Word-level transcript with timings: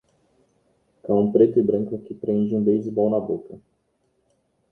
Cão 1.03 1.31
preto 1.31 1.59
e 1.59 1.61
branco 1.61 1.99
que 1.99 2.15
prende 2.15 2.55
um 2.55 2.63
basebol 2.63 3.07
na 3.11 3.19
boca. 3.19 3.61